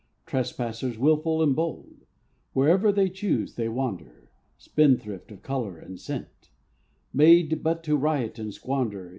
Trespassers 0.25 0.97
wilful 0.97 1.43
and 1.43 1.55
bold, 1.55 2.07
Wherever 2.53 2.91
they 2.91 3.07
choose 3.07 3.53
they 3.53 3.69
wander, 3.69 4.31
Spendthrift 4.57 5.31
of 5.31 5.43
color 5.43 5.77
and 5.77 5.99
scent— 5.99 6.49
Made 7.13 7.61
but 7.61 7.83
to 7.83 7.95
riot 7.95 8.39
and 8.39 8.51
squander. 8.51 9.09